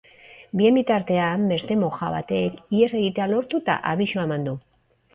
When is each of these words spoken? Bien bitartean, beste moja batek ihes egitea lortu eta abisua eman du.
Bien 0.61 0.79
bitartean, 0.79 1.43
beste 1.51 1.77
moja 1.83 2.11
batek 2.15 2.59
ihes 2.79 2.91
egitea 3.03 3.31
lortu 3.37 3.65
eta 3.65 3.81
abisua 3.95 4.29
eman 4.31 4.51
du. 4.53 4.61